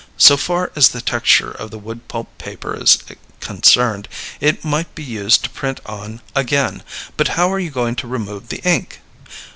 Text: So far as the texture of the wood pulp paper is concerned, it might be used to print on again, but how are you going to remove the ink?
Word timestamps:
So 0.17 0.35
far 0.35 0.71
as 0.75 0.89
the 0.89 0.99
texture 0.99 1.51
of 1.51 1.69
the 1.69 1.77
wood 1.77 2.07
pulp 2.07 2.35
paper 2.39 2.75
is 2.75 2.97
concerned, 3.39 4.07
it 4.39 4.65
might 4.65 4.95
be 4.95 5.03
used 5.03 5.43
to 5.43 5.49
print 5.51 5.79
on 5.85 6.21
again, 6.33 6.81
but 7.17 7.27
how 7.37 7.53
are 7.53 7.59
you 7.59 7.69
going 7.69 7.95
to 7.97 8.07
remove 8.07 8.47
the 8.49 8.63
ink? 8.67 8.99